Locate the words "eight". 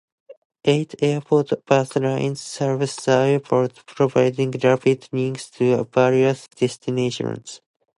0.65-0.95